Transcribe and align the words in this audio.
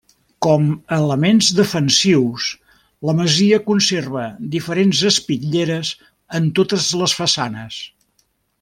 Com 0.43 0.63
a 0.71 0.95
elements 1.01 1.49
defensius, 1.57 2.47
la 3.09 3.15
masia 3.19 3.59
conserva 3.67 4.25
diferents 4.57 5.03
espitlleres 5.11 5.93
en 6.41 6.49
totes 6.61 6.89
les 7.03 7.15
façanes. 7.21 7.79